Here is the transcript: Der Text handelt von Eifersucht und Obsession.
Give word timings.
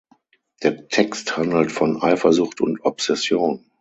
Der 0.63 0.87
Text 0.87 1.37
handelt 1.37 1.71
von 1.71 2.01
Eifersucht 2.01 2.59
und 2.59 2.83
Obsession. 2.83 3.69